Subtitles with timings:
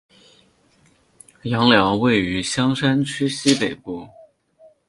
[1.43, 4.09] 杨寮位于香山区西北部。